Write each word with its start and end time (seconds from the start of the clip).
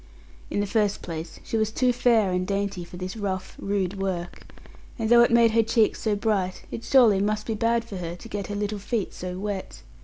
In 0.49 0.61
the 0.61 0.65
first 0.65 1.03
place, 1.03 1.39
she 1.43 1.57
was 1.57 1.69
too 1.71 1.93
fair 1.93 2.31
and 2.31 2.47
dainty 2.47 2.83
for 2.83 2.97
this 2.97 3.15
rough, 3.15 3.55
rude 3.59 3.99
work; 4.01 4.47
and 4.97 5.11
though 5.11 5.21
it 5.21 5.29
made 5.29 5.51
her 5.51 5.61
cheeks 5.61 6.01
so 6.01 6.15
bright, 6.15 6.63
it 6.71 6.83
surely 6.83 7.21
must 7.21 7.45
be 7.45 7.53
bad 7.53 7.85
for 7.85 7.97
her 7.97 8.15
to 8.15 8.27
get 8.27 8.47
her 8.47 8.55
little 8.55 8.79
feet 8.79 9.13
so 9.13 9.37
wet. 9.37 9.83